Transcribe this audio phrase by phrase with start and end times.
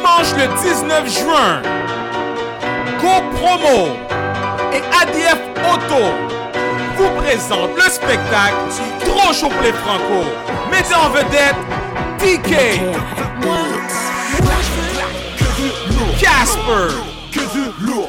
[0.00, 1.60] Dimanche le 19 juin,
[3.02, 3.88] GoPromo
[4.72, 5.38] et ADF
[5.70, 6.04] Auto
[6.96, 8.54] vous présentent le spectacle
[9.04, 10.24] Trop chaud pour les Franco.
[10.70, 11.54] Mettez en vedette
[12.16, 12.80] TK,
[16.18, 16.94] Casper,
[17.30, 18.08] Que du lourd,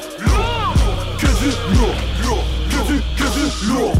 [1.19, 1.95] que du lourd,
[2.69, 3.93] que du, que du lourd.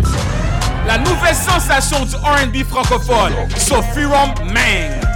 [0.88, 5.11] la nouvelle sensation du R&B francophone, Sophie Mang.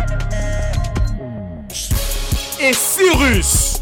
[2.59, 3.81] Et Cyrus.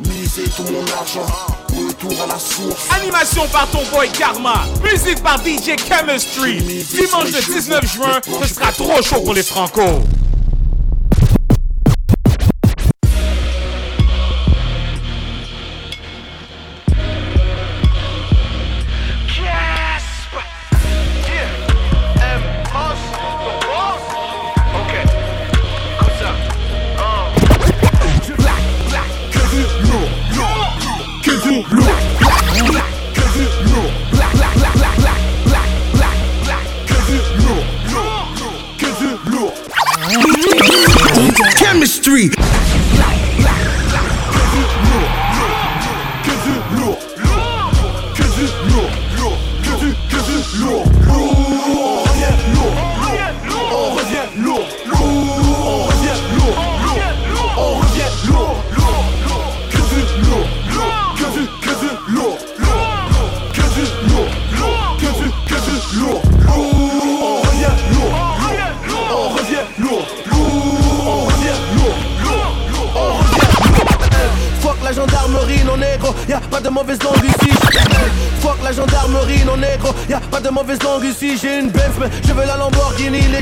[0.00, 1.26] Misez tout mon argent,
[1.68, 2.88] retour à la source.
[2.92, 4.64] Animation par ton boy Karma.
[4.82, 6.58] Musique par DJ Chemistry.
[6.60, 9.82] Dimanche le 19 juin, ce sera trop chaud pour les Franco.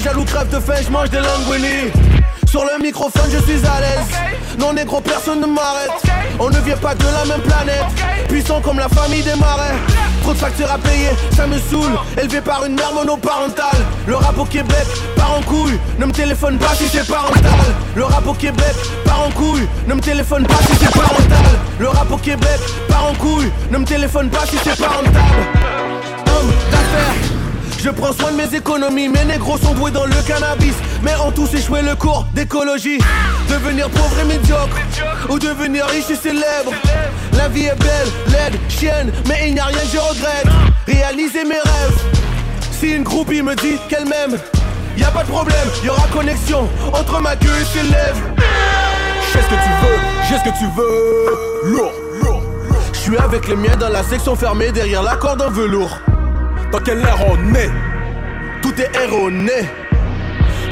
[0.00, 1.92] Les jaloux crèvent de faim, je mange des linguini.
[2.46, 4.56] Sur le microphone, je suis à l'aise.
[4.58, 5.90] Non négro, personne ne m'arrête.
[6.38, 7.84] On ne vient pas de la même planète.
[8.26, 9.74] Puissant comme la famille des marais.
[10.22, 11.92] Trop de factures à payer, ça me saoule.
[12.16, 13.84] Élevé par une mère monoparentale.
[14.06, 14.86] Le rap au Québec
[15.16, 15.78] part en couille.
[15.98, 17.60] Ne me téléphone pas si c'est parental.
[17.94, 18.74] Le rap au Québec
[19.04, 19.68] part en couille.
[19.86, 21.58] Ne me téléphone pas si c'est parental.
[21.78, 23.52] Le rap au Québec part en couille.
[23.70, 25.12] Ne me téléphone pas si c'est parental.
[27.82, 30.74] Je prends soin de mes économies, mes négros sont doués dans le cannabis.
[31.02, 32.98] Mais en tous échoué le cours d'écologie.
[33.48, 34.76] Devenir pauvre et médiocre
[35.30, 36.72] Ou devenir riche et célèbre.
[37.32, 40.46] La vie est belle, laide, chienne Mais il n'y a rien que je regrette.
[40.86, 42.02] Réaliser mes rêves.
[42.78, 44.38] Si une groupie me dit qu'elle m'aime
[44.98, 48.20] Y a pas de problème, y aura connexion Entre ma queue et ses lèvres.
[49.26, 49.98] Je sais ce que tu veux,
[50.28, 51.72] j'ai ce que tu veux.
[51.72, 51.92] Lourd,
[52.22, 52.80] lourd, lourd.
[52.92, 55.98] Je suis avec les miens dans la section fermée Derrière la corde en velours
[56.72, 57.70] Dans quelle ère on est?
[58.62, 59.68] Tout est erroné.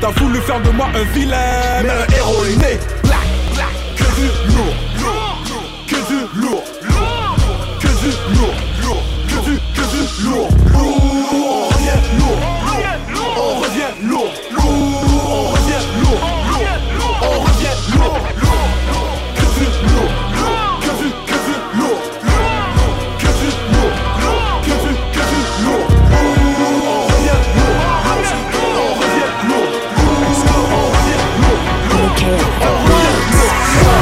[0.01, 2.79] T'as voulu faire de moi un vilain, Mais un héros est né.
[3.03, 3.19] Black,
[3.55, 3.67] black,
[3.97, 5.43] que du lourd, lourd,
[5.89, 7.37] que du lourd, lourd,
[7.81, 11.08] que du lourd, lourd, que du, que du lourd, lourd.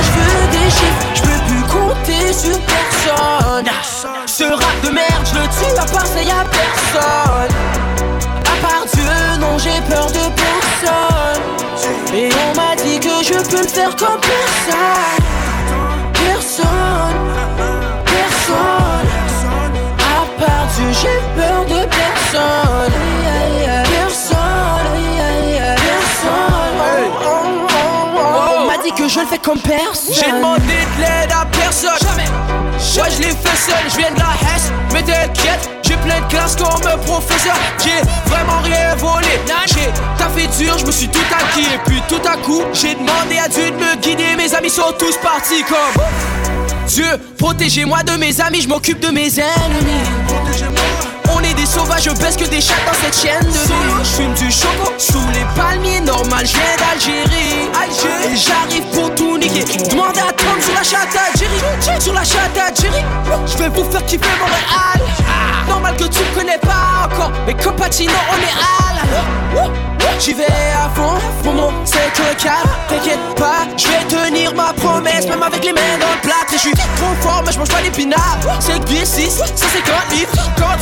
[0.03, 3.71] Je veux des chiffres, je peux plus compter sur personne.
[4.27, 7.55] Ce rap de merde, je le tue, à part ça y'a personne.
[8.45, 11.43] À part Dieu, non j'ai peur de personne.
[12.15, 15.25] Et on m'a dit que je peux le faire comme personne.
[16.13, 17.19] Personne,
[18.05, 19.09] personne.
[19.99, 21.87] À part Dieu, j'ai peur de.
[21.87, 22.93] Personne,
[29.17, 30.15] je le fais comme personne.
[30.15, 31.91] J'ai demandé de l'aide à personne.
[32.03, 32.29] Jamais.
[33.03, 34.71] Ouais, je l'ai fait seul, je viens de la Hesse.
[34.93, 37.57] Mais t'inquiète, j'ai plein de classe comme un professeur.
[37.83, 39.41] J'ai vraiment rien volé.
[39.67, 41.67] J'ai taffé dur, je me suis tout acquis.
[41.75, 44.37] Et puis tout à coup, j'ai demandé à Dieu de me guider.
[44.37, 46.03] Mes amis sont tous partis comme.
[46.87, 47.07] Dieu,
[47.39, 50.05] protégez-moi de mes amis, je m'occupe de mes ennemis.
[50.29, 51.16] On
[51.67, 54.05] sauvages, je baisse que des chats dans cette chaîne de vie.
[54.05, 57.69] Je fume du choco sous les palmiers, normal, je viens d'Algérie.
[57.75, 58.33] Algérie.
[58.33, 59.65] Et j'arrive pour tout niquer.
[59.91, 62.01] Demandez à Tom sur la chatte Algérie.
[62.01, 63.05] Sur la chatte Algérie.
[63.47, 65.09] Je vais vous faire kiffer Montréal.
[65.69, 67.33] Normal que tu me connais pas encore.
[67.47, 68.87] Mais comme Patino, on est hal.
[70.19, 74.73] J'y vais à fond, pour mon c'est que cap T'inquiète pas, je vais tenir ma
[74.73, 77.69] promesse Même avec les mains dans le Et je suis trop fort mais je mange
[77.69, 80.33] pas l'épinard 5 pieds 6, 150 livres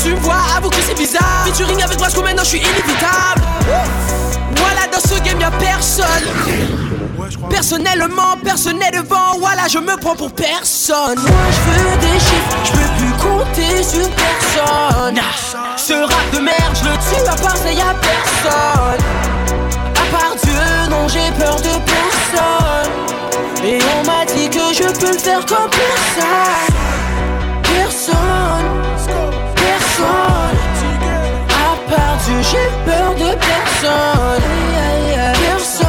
[0.05, 3.43] tu me vois, avoue que c'est bizarre Featuring avec Brasco maintenant je suis inévitable
[4.57, 6.05] Voilà dans ce game y'a personne
[7.49, 11.19] Personnellement, personne n'est devant, voilà, je me prends pour personne.
[11.19, 15.21] Moi, je veux des chiffres, je peux plus compter sur personne.
[15.77, 19.05] Ce rap de merde, je le tue, à part ça, y a personne.
[19.95, 22.93] À part Dieu, non, j'ai peur de personne.
[23.65, 25.71] Et on m'a dit que je peux le faire comme.
[25.71, 26.84] Personne,
[33.37, 34.43] personne.
[35.43, 35.87] Personne,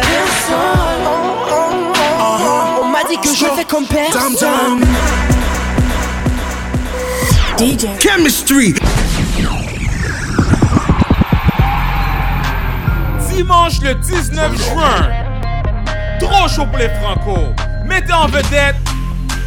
[0.00, 1.06] personne.
[1.06, 2.80] Oh, oh, oh.
[2.82, 4.84] On m'a dit que je fais comme personne.
[7.58, 7.86] DJ.
[7.98, 8.74] Chemistry.
[13.28, 15.08] Dimanche le 19 juin,
[16.18, 17.36] trop chaud pour les Franco.
[17.84, 18.76] Mettez en vedette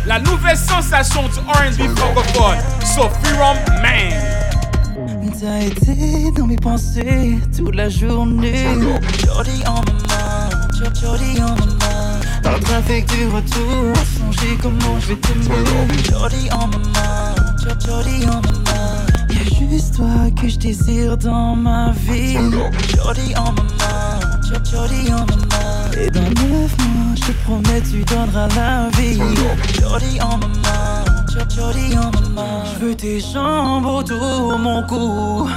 [0.06, 4.33] la nouvelle sensation du R&B francophone, Sophie Rom Man.
[5.44, 8.66] T'as été dans mes pensées toute la journée.
[9.26, 9.76] Jordi en
[10.08, 10.50] main,
[10.80, 12.20] Jor- Jordi en main.
[12.44, 16.04] Dans le trafic du retour, songer comment je vais t'aimer.
[16.10, 19.06] Jordi en main, Jor- Jordi en main.
[19.32, 22.38] Y'a juste toi que je désire dans ma vie.
[22.96, 24.20] Jordi en main,
[24.50, 25.92] Jor- Jordi en main.
[26.02, 29.20] Et dans neuf mois, je te promets, tu donneras la vie.
[29.82, 31.04] Jordi en main,
[31.36, 32.64] Main.
[32.66, 35.50] Je veux tes jambes autour mon cou.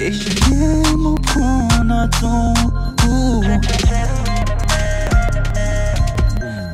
[0.00, 2.54] Et je viens me prendre à ton
[3.02, 3.42] cou.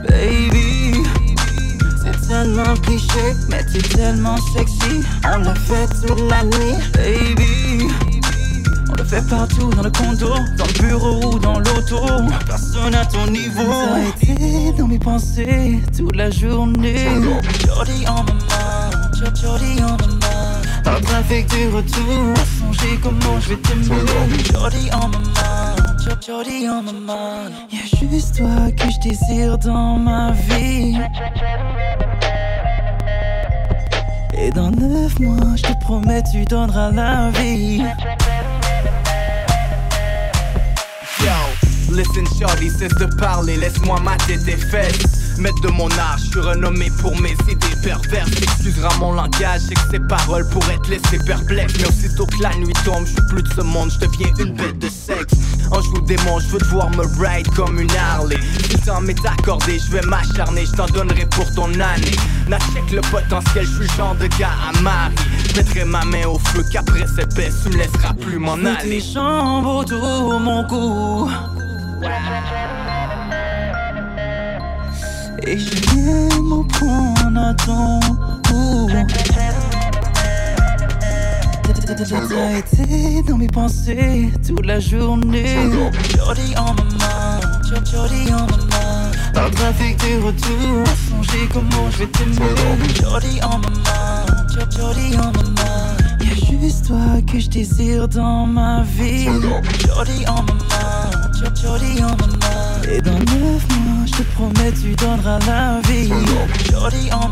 [0.09, 1.03] Baby,
[2.03, 5.05] c'est tellement cliché, mais t'es tellement sexy.
[5.25, 8.14] On l'a fait toute la nuit, baby.
[8.97, 11.99] On le fait partout dans le condo, dans le bureau ou dans l'auto.
[12.47, 13.63] Personne à ton niveau.
[14.23, 16.97] Été dans mes pensées toute la journée.
[17.67, 20.61] Jordi en main, Jor- Jordi en main.
[20.85, 24.01] Dans le trafic du retour, songer comment je vais t'aimer.
[24.53, 27.51] Jordi en main, Jor- Jordi en main.
[27.73, 30.97] Y'a juste toi que je désire dans ma vie.
[34.37, 37.83] Et dans neuf mois, je te promets, tu donneras la vie.
[41.95, 45.39] Listen shorty, cesse de parler, laisse-moi mater tes fesses.
[45.39, 48.31] Maître de mon art, je suis renommé pour mes idées perverses.
[48.43, 51.75] Excusera mon langage, c'est que ces paroles pourraient te laisser perplexe.
[51.79, 54.55] Mais aussitôt que la nuit tombe, je suis plus de ce monde, je deviens une
[54.55, 55.35] bête de sexe.
[55.71, 58.39] En joue démon, je veux te voir me ride comme une Harley.
[58.85, 62.17] Temps m'est accordé, je vais m'acharner, je t'en donnerai pour ton année.
[62.49, 65.15] N'a check le potentiel, je suis le genre de gars à Marie.
[65.49, 69.01] Je mettrai ma main au feu qu'après cette baisse, tu me laisseras plus m'en aller
[69.01, 71.31] tes jambes autour mon cou.
[75.47, 78.01] Et je viens me prendre à ton
[78.49, 78.89] cou.
[81.87, 85.71] T'as été dans mes pensées toute la journée.
[86.17, 89.11] Jordi en main, Jor- Jordi en main.
[89.35, 92.95] Dans le trafic du retour, songer comment je vais t'aimer.
[93.01, 94.25] Jordi en main,
[94.55, 95.97] Jor- Jordi en main.
[96.21, 99.27] Y'a juste toi que je désire dans ma vie.
[99.87, 100.74] Jordi en main,
[101.55, 102.83] Jordi en main.
[102.91, 106.09] Et dans neuf mois, je te promets, tu donneras la vie.
[106.71, 107.31] Jordi en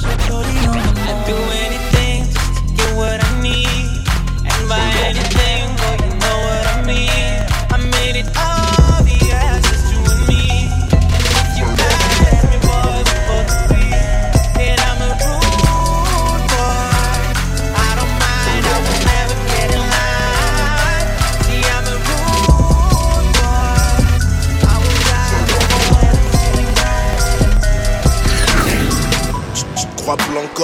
[0.00, 0.84] Jor- Jordi en main.
[1.26, 1.36] do
[1.66, 4.04] anything just to get what I need.
[4.44, 7.46] And by anything, well, you know what I mean.
[7.70, 8.63] I made it obvious,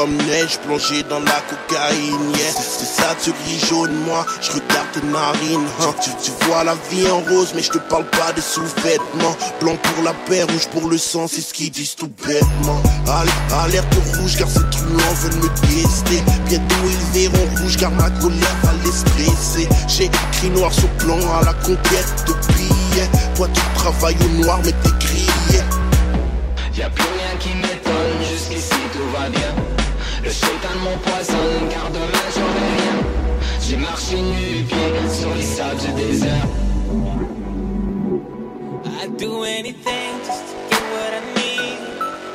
[0.00, 2.52] comme neige, plongé dans la cocaïne, yeah.
[2.54, 5.94] C'est ça, tu ris jaune, moi, je regarde tes narines, hein.
[6.00, 9.36] tu, vois la vie en rose, mais je te parle pas des sous-vêtements.
[9.60, 12.80] Blanc pour la paix, rouge pour le sang, c'est ce qu'ils disent tout bêtement.
[13.08, 16.22] Al- Alerte rouge, car ces truands veulent me tester.
[16.46, 19.68] Bientôt ils verront rouge, car ma colère va les stresser.
[19.86, 23.10] J'ai écrit noir sur blanc à la conquête de billets.
[23.34, 25.62] Toi, tu travailles au noir, mais t'es grillé.
[26.74, 27.69] Y'a plus rien qui m'étonne,
[30.30, 32.98] Le shaitan m'empoisonne, car demain j'aurai rien.
[33.60, 36.46] J'ai marché nu pied sur les sables du désert.
[39.02, 41.78] I'd do anything just to get what I need.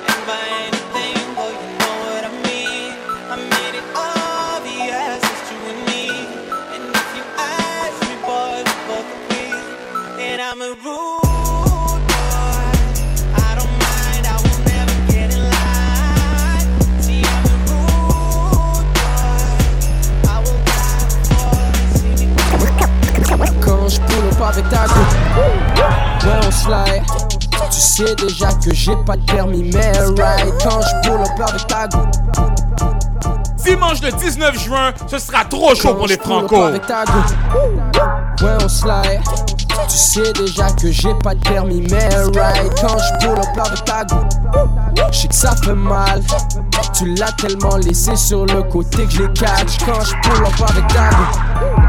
[0.09, 2.91] And by anything, well, you know what I mean.
[3.31, 6.05] I made it obvious, it's you and me.
[6.75, 9.55] And if you ask me, boy, we both agree.
[10.19, 11.14] And I'm a rude
[24.57, 24.99] avec ta go.
[26.23, 27.03] Ouais, on slide.
[27.71, 30.53] Tu sais déjà que j'ai pas de permis, mais right.
[30.63, 31.99] Quand je pull up avec ta go.
[33.57, 36.63] Dimanche le 19 juin, ce sera trop chaud pour les Franco.
[36.63, 37.19] Avec ta go.
[38.41, 39.21] Ouais, on slide.
[39.89, 42.07] Tu sais déjà que j'ai pas de permis, mais
[42.39, 42.71] right.
[42.79, 44.15] Quand je pull up avec ta go.
[45.11, 46.21] Je sais que ça fait mal.
[46.93, 49.79] Tu l'as tellement laissé sur le côté que je les catch.
[49.85, 51.81] Quand je pull up avec ta go.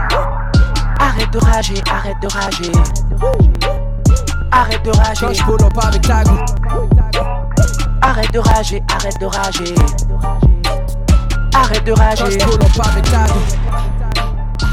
[1.16, 2.72] Arrête de rager, arrête de rager.
[4.52, 5.26] Arrête de rager.
[5.26, 6.32] Quand je pull up avec ta go.
[8.02, 9.74] Arrête de rager, arrête de rager.
[11.54, 12.22] Arrête de rager.
[12.22, 13.40] Quand je pull up avec ta go.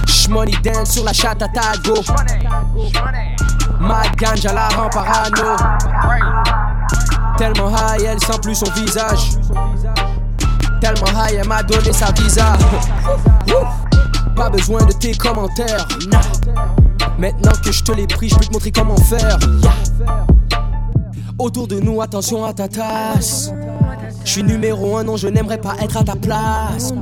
[0.06, 1.96] J'money dance sur la chatte à ta go.
[3.80, 5.56] Ma ganja la rend parano.
[7.38, 9.38] Tellement high, elle sent plus son visage.
[10.82, 12.58] Tellement high, elle m'a donné sa visa.
[14.36, 15.88] Pas besoin de tes commentaires.
[17.18, 19.38] Maintenant que je te l'ai pris, je peux te montrer comment faire.
[21.38, 23.52] Autour de nous, attention à ta tasse.
[24.25, 26.94] Je suis numéro un, non, je n'aimerais pas être à ta place.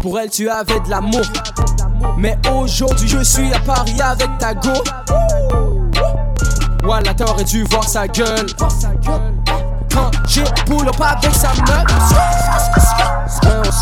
[0.00, 1.22] Pour elle, tu avais de l'amour.
[2.18, 4.70] Mais aujourd'hui, je suis à Paris avec ta go.
[6.82, 8.46] Voilà, t'aurais dû voir sa gueule.
[9.92, 11.86] Quand j'ai pull up avec sa meuf.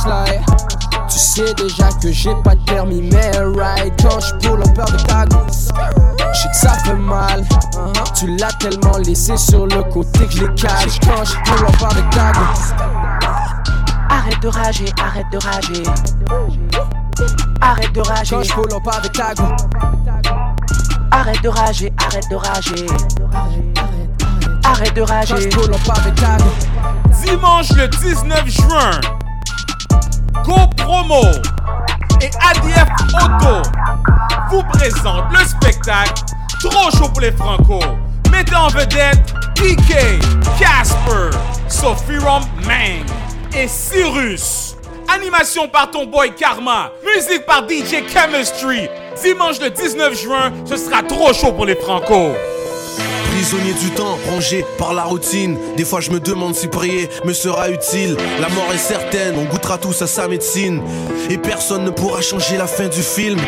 [0.02, 0.42] Slide.
[1.10, 3.92] Tu sais déjà que j'ai pas de permis, mais right.
[4.02, 5.38] Quand je pull up avec ta go.
[6.32, 7.44] Je sais que ça fait mal.
[8.14, 11.00] Tu l'as tellement laissé sur le côté que je les cache.
[11.00, 12.40] Quand je pull up avec ta go.
[14.08, 15.82] Arrête de rager, arrête de rager.
[17.60, 18.36] Arrête de rager.
[18.36, 19.44] Quand je pull up avec ta go.
[21.10, 22.86] Arrête de rager, arrête de rager.
[24.64, 25.34] Arrête de rager.
[25.34, 26.44] Quand je pull up avec ta go.
[27.24, 29.00] Dimanche le 19 juin,
[30.44, 31.22] Go Promo
[32.20, 33.62] et ADF Auto
[34.50, 36.22] vous présentent le spectacle
[36.62, 37.80] Trop chaud pour les Franco.
[38.30, 40.20] Mettez en vedette PK,
[40.58, 41.30] Casper,
[41.68, 43.06] Sophie Rom Mang
[43.56, 44.76] et Cyrus.
[45.08, 46.90] Animation par ton boy Karma.
[47.04, 48.88] Musique par DJ Chemistry.
[49.22, 52.32] Dimanche le 19 juin, ce sera trop chaud pour les Franco.
[53.30, 55.56] Prisonnier du temps, rongé par la routine.
[55.76, 58.16] Des fois, je me demande si prier me sera utile.
[58.40, 60.82] La mort est certaine, on goûtera tous à sa médecine.
[61.30, 63.38] Et personne ne pourra changer la fin du film.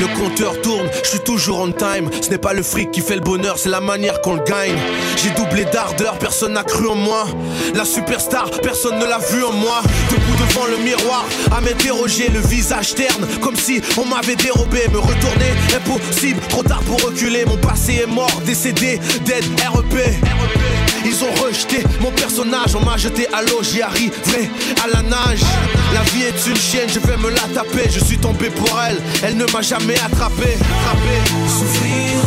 [0.00, 2.08] Le compteur tourne, je suis toujours on time.
[2.20, 4.76] Ce n'est pas le fric qui fait le bonheur, c'est la manière qu'on le gagne.
[5.16, 7.26] J'ai doublé d'ardeur, personne n'a cru en moi.
[7.74, 9.82] La superstar, personne ne l'a vu en moi.
[10.10, 14.88] Debout devant le miroir, à m'interroger, le visage terne, comme si on m'avait dérobé.
[14.92, 17.44] Me retourner, impossible, trop tard pour reculer.
[17.44, 19.00] Mon passé est mort, décédé,
[19.40, 20.14] REP.
[21.06, 24.50] Ils ont rejeté mon personnage, on m'a jeté à l'eau, j'y arriverai
[24.84, 25.40] à la nage.
[25.94, 27.88] La vie est une chienne, je vais me la taper.
[27.90, 30.56] Je suis tombé pour elle, elle ne m'a jamais attrapé.
[30.58, 31.16] attrapé.
[31.48, 32.20] Souffrir,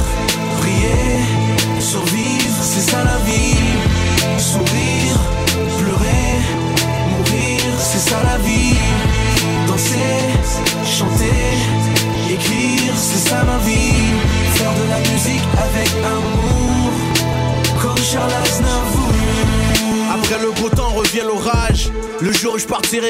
[0.60, 3.56] prier, survivre, c'est ça la vie.
[4.40, 5.20] Sourire,
[5.78, 6.40] pleurer,
[7.12, 9.05] mourir, c'est ça la vie.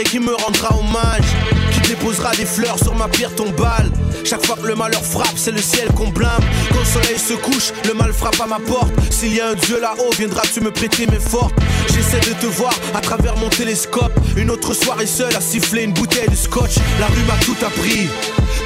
[0.06, 1.26] Qui me rendra hommage.
[1.72, 3.92] Qui déposera des fleurs sur ma pierre tombale.
[4.24, 6.44] Chaque fois que le malheur frappe, c'est le ciel qu'on blâme.
[6.72, 8.94] Quand le soleil se couche, le mal frappe à ma porte.
[9.10, 11.56] S'il y a un Dieu là-haut, viendras-tu me prêter mes fortes?
[11.94, 14.14] J'essaie de te voir à travers mon télescope.
[14.38, 16.76] Une autre soirée seule à siffler une bouteille de scotch.
[17.00, 18.08] La rue m'a tout appris.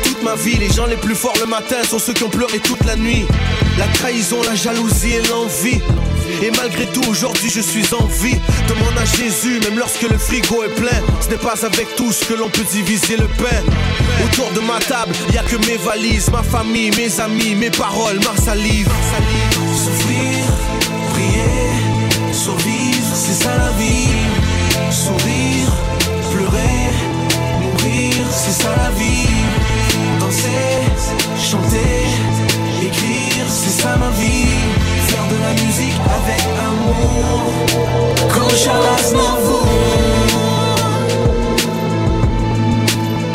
[0.04, 2.60] Toute ma vie, les gens les plus forts le matin sont ceux qui ont pleuré
[2.60, 3.25] toute la nuit.
[3.78, 5.82] La trahison, la jalousie et l'envie.
[6.41, 8.38] Et malgré tout, aujourd'hui je suis en vie.
[8.67, 11.01] Demande à Jésus, même lorsque le frigo est plein.
[11.22, 13.62] Ce n'est pas avec tous que l'on peut diviser le pain.
[14.25, 18.19] Autour de ma table, y a que mes valises, ma famille, mes amis, mes paroles,
[18.19, 18.89] ma salive.
[19.84, 20.46] Souffrir,
[21.12, 24.10] prier, survivre, c'est ça la vie.
[24.91, 25.72] Sourire,
[26.31, 26.89] pleurer,
[27.62, 29.27] mourir, c'est ça la vie.
[30.19, 30.48] Danser,
[31.38, 32.08] chanter,
[32.86, 34.99] écrire, c'est ça ma vie.
[35.29, 37.53] De la musique avec amour,
[38.33, 39.67] comme Charles Aznavour.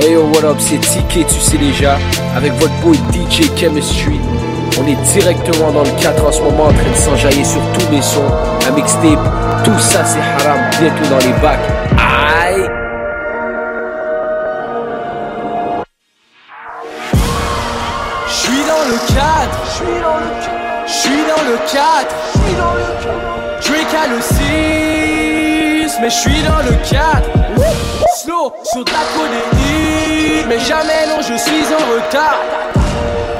[0.01, 1.97] Hey yo, what up, c'est TK, tu sais déjà,
[2.37, 4.21] avec votre boy DJ Chemistry.
[4.81, 7.89] On est directement dans le 4 en ce moment en train de s'enjailler sur tous
[7.93, 8.27] les sons,
[8.67, 11.61] un mixtape, tout ça c'est haram, bientôt dans les bacs.
[11.97, 12.69] Aïe!
[18.27, 20.54] J'suis dans le cadre, j'suis dans le cadre,
[20.87, 23.35] j'suis dans le cadre, j'suis dans le cadre.
[23.65, 27.31] Drake à le 6, mais j'suis dans le cadre.
[28.17, 32.41] Slow sur la codéine, mais jamais non je suis en retard.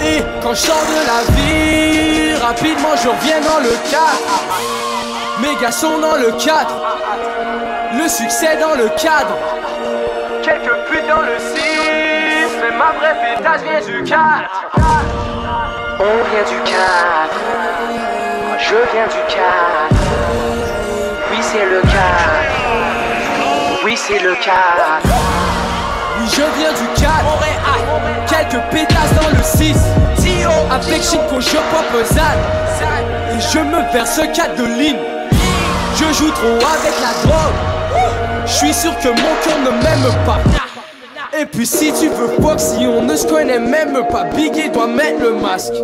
[0.01, 4.45] Et quand je de la vie, rapidement je reviens dans le cadre.
[5.41, 6.75] Mes gars sont dans le cadre.
[7.99, 9.37] Le succès dans le cadre.
[10.43, 11.61] Quelques putes dans le 6,
[12.61, 14.49] mais ma vraie pétasse vient du cadre.
[15.97, 17.41] On vient du cadre.
[18.59, 20.01] Je viens du cadre.
[21.31, 22.45] Oui, c'est le cadre.
[23.85, 25.01] Oui, c'est le cadre.
[26.19, 27.39] Oui, je viens du cadre.
[28.27, 29.77] Quelques pétasses dans le 6.
[30.71, 32.39] Avec Chico, je pop Zan.
[33.33, 34.99] Et je me verse 4 de ligne.
[35.97, 37.55] Je joue trop avec la drogue.
[38.47, 40.41] Je suis sûr que mon cœur ne m'aime pas.
[41.37, 44.87] Et puis si tu veux pas si on ne se connaît même pas, Biggie doit
[44.87, 45.75] mettre le masque.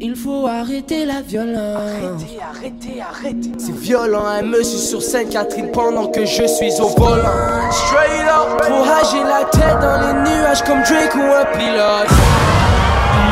[0.00, 1.56] Il faut arrêter la violence.
[1.56, 3.52] Arrêtez, arrêtez, arrêtez.
[3.56, 7.22] C'est violent, un monsieur sur Sainte-Catherine pendant que je suis au volant.
[7.70, 8.60] Straight up.
[8.60, 12.10] Trop âgé la tête dans les nuages comme Drake ou un pilote.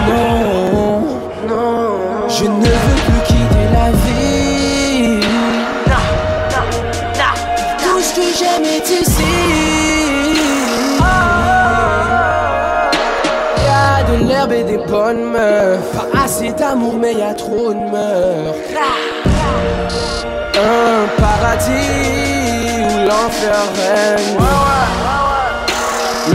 [0.09, 1.01] Non,
[1.49, 2.82] non, je ne
[14.93, 15.91] bonnes meufs.
[15.95, 18.57] Pas assez d'amour, mais y a trop de meufs.
[20.55, 24.39] Un paradis où l'enfer règne.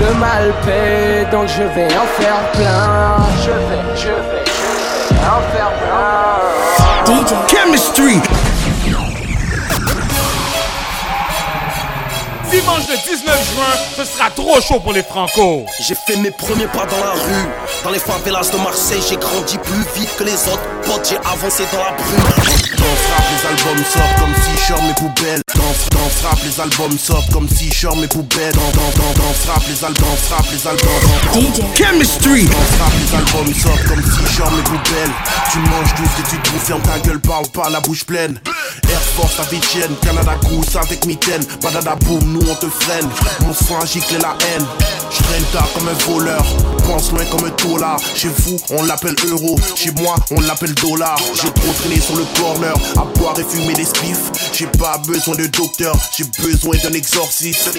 [0.02, 3.16] Le mal paie, donc je vais en faire plein.
[3.46, 4.46] Je vais, je vais,
[5.10, 6.18] je vais en faire plein.
[7.08, 8.22] DJ Chemistry.
[12.52, 15.66] Dimanche le 19 juin, ce sera trop chaud pour les Franco.
[15.82, 17.67] J'ai fait mes premiers pas dans la rue.
[17.84, 21.08] Dans les favelas de Marseille, j'ai grandi plus vite que les autres potes.
[21.10, 22.58] J'ai avancé dans la brume.
[22.78, 25.42] Dans frappe, les albums sortent comme si je mes poubelles.
[25.56, 28.54] Dans, dans frappe, les albums sortent comme si je mes poubelles.
[28.54, 31.08] Dans, dans, dans, dans frappe, les albums frappe, les albums.
[31.34, 32.46] DJ Chemistry.
[32.46, 35.14] Dans frappe, les albums sortent comme si je mes poubelles.
[35.52, 38.40] Tu manges douce et tu te ferme ta gueule, parle pas la bouche pleine.
[38.90, 41.44] Air Force avec Etienne, Canada Goose avec mitaine.
[41.62, 43.08] Badada boom, nous on te freine.
[43.42, 44.66] Mon sang gicle la haine.
[45.10, 46.46] Je traîne tard comme un voleur.
[46.86, 47.52] Pense loin comme un
[48.16, 49.56] Chez vous, on l'appelle euro.
[49.76, 51.16] Chez moi, on l'appelle dollar.
[51.36, 52.74] J'ai trop traîné sur le corner.
[52.96, 54.32] À boire et fumer des spliffs.
[54.52, 55.96] J'ai pas besoin de docteur.
[56.18, 57.78] J'ai besoin d'un exorciste.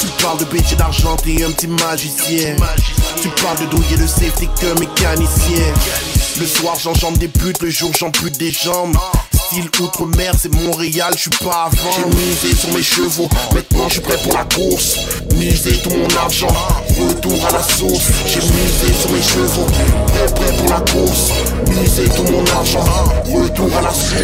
[0.00, 2.56] Tu parles de et d'argent, t'es un petit magicien.
[3.22, 5.72] Tu parles de douiller le safety qu'un mécanicien.
[6.38, 7.62] Le soir, j'enjambe des putes.
[7.62, 8.96] Le jour, j'ampute des jambes.
[9.54, 11.90] Style outre-mer, c'est Montréal, je suis pas avant.
[11.96, 14.96] J'ai misé sur mes chevaux, maintenant je suis prêt pour la course.
[15.36, 16.48] Misé tout mon argent,
[17.00, 18.10] retour à la source.
[18.26, 21.32] J'ai misé sur mes chevaux, prêt, prêt pour la course.
[21.68, 22.84] Misé tout mon argent,
[23.32, 24.22] retour à la source.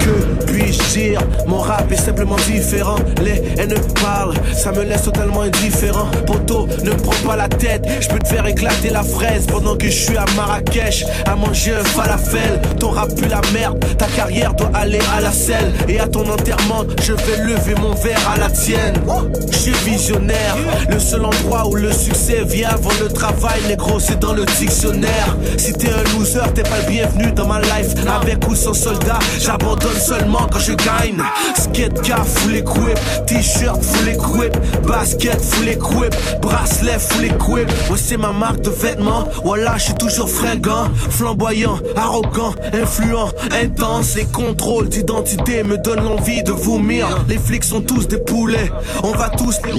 [0.00, 1.20] Que puis-je dire?
[1.46, 2.96] Mon rap est simplement différent.
[3.22, 6.08] Les haines parlent, ça me laisse totalement indifférent.
[6.26, 9.86] Poto, ne prends pas la tête, je peux te faire éclater la fraise pendant que
[9.86, 12.60] je suis à Marrakech à manger un falafel.
[12.78, 15.72] Ton rap pue la merde, ta carrière doit aller à la selle.
[15.88, 18.94] Et à ton enterrement, je vais lever mon verre à la tienne.
[19.50, 20.56] Je suis visionnaire,
[20.88, 22.11] le seul endroit où le succès
[22.44, 25.36] vient avant le travail, négro, c'est dans le dictionnaire.
[25.56, 27.94] Si t'es un loser, t'es pas le bienvenu dans ma life.
[28.06, 31.22] Avec ou sans soldat, j'abandonne seulement quand je gagne.
[31.56, 37.68] Skate car full equip, t-shirt full equip, basket full equip, bracelet full equip.
[37.90, 39.24] Ouais, c'est ma marque de vêtements.
[39.44, 43.30] Voilà, je suis toujours fringant, flamboyant, arrogant, influent,
[43.62, 44.16] intense.
[44.16, 47.06] Les contrôles d'identité me donnent l'envie de vomir.
[47.28, 48.70] Les flics sont tous des poulets,
[49.02, 49.72] on va tous les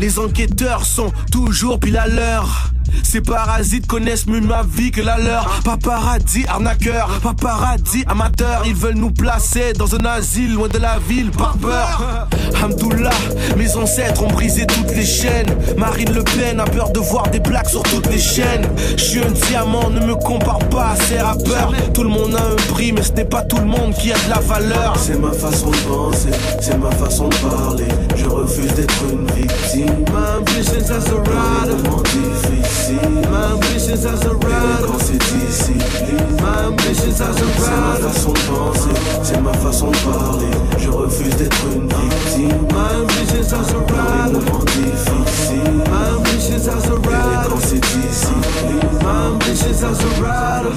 [0.00, 2.72] Les enquêteurs sont toujours pile à l'heure.
[3.02, 5.60] Ces parasites connaissent mieux ma vie que la leur.
[5.64, 8.62] Paparazzi, arnaqueur, paparazzi, amateur.
[8.66, 12.28] Ils veulent nous placer dans un asile loin de la ville par peur.
[12.62, 13.10] Hamdoullah,
[13.56, 15.54] mes ancêtres ont brisé toutes les chaînes.
[15.76, 18.68] Marine Le Pen a peur de voir des plaques sur toutes les chaînes.
[18.96, 21.72] Je suis un diamant, ne me compare pas à ces rappeurs.
[21.94, 24.16] Tout le monde a un prix, mais ce n'est pas tout le monde qui a
[24.16, 24.96] de la valeur.
[24.98, 27.88] C'est ma façon de penser, c'est ma façon de parler.
[28.16, 30.04] Je refuse d'être une victime.
[30.10, 32.79] My ambitions as a rider.
[32.80, 33.30] Difficile.
[33.30, 34.86] My ambitions as a rider.
[34.86, 36.36] Quand c'est discipline.
[36.40, 38.08] My ambitions as a rider.
[38.12, 38.90] C'est ma façon de penser,
[39.22, 40.50] c'est ma façon de parler.
[40.78, 42.66] Je refuse d'être une victime.
[42.72, 44.40] My ambitions as a rider.
[44.44, 45.74] Moment difficile.
[45.86, 47.48] My ambitions as a rider.
[47.48, 48.80] Quand c'est discipline.
[49.02, 50.74] My ambitions as a rider.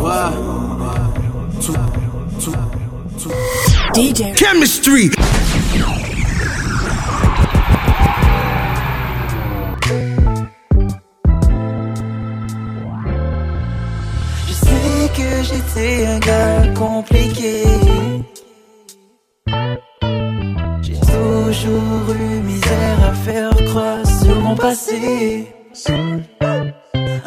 [0.00, 0.32] Ouais.
[1.60, 1.74] Tout,
[2.42, 2.54] tout,
[3.22, 3.30] tout.
[3.94, 5.10] DJ Chemistry.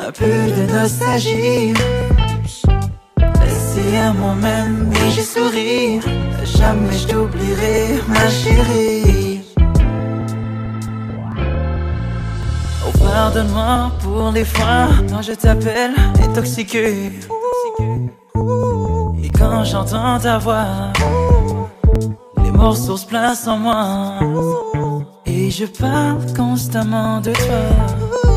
[0.05, 1.73] Un peu de nostalgie.
[3.41, 6.01] Laissé à moi-même et j'ai souri.
[6.43, 9.41] Jamais je t'oublierai, ma chérie.
[12.85, 17.13] Oh, pardonne-moi pour les fois quand je t'appelle intoxiqué.
[19.23, 20.91] Et quand j'entends ta voix,
[22.43, 24.19] les morceaux se placent en moi.
[25.55, 28.31] Je parle constamment de toi.